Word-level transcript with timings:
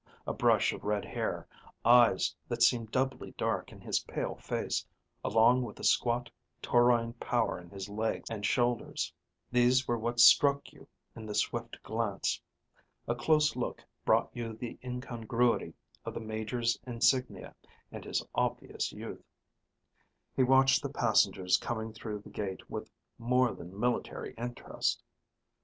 A 0.25 0.33
brush 0.33 0.73
of 0.73 0.83
red 0.83 1.05
hair, 1.05 1.47
eyes 1.85 2.35
that 2.47 2.63
seemed 2.63 2.89
doubly 2.89 3.35
dark 3.37 3.71
in 3.71 3.79
his 3.81 3.99
pale 3.99 4.33
face, 4.33 4.83
along 5.23 5.61
with 5.61 5.79
a 5.79 5.83
squat, 5.83 6.27
taurine 6.59 7.13
power 7.19 7.59
in 7.59 7.69
his 7.69 7.87
legs 7.87 8.27
and 8.31 8.43
shoulders; 8.43 9.13
these 9.51 9.87
were 9.87 9.99
what 9.99 10.19
struck 10.19 10.73
you 10.73 10.87
in 11.15 11.27
the 11.27 11.35
swift 11.35 11.83
glance. 11.83 12.41
A 13.07 13.13
close 13.13 13.55
look 13.55 13.83
brought 14.03 14.31
you 14.33 14.53
the 14.55 14.79
incongruity 14.83 15.75
of 16.03 16.15
the 16.15 16.19
major's 16.19 16.79
insignia 16.87 17.53
and 17.91 18.03
his 18.03 18.23
obvious 18.33 18.91
youth. 18.91 19.21
He 20.35 20.41
watched 20.41 20.81
the 20.81 20.89
passengers 20.89 21.57
coming 21.57 21.93
through 21.93 22.21
the 22.21 22.29
gate 22.31 22.67
with 22.67 22.89
more 23.19 23.53
than 23.53 23.79
military 23.79 24.33
interest. 24.33 25.03